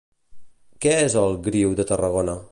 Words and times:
Què 0.85 0.95
és 1.01 1.17
el 1.25 1.37
Griu 1.51 1.77
de 1.81 1.87
Tarragona? 1.93 2.39